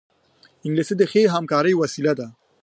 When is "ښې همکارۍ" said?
1.11-1.73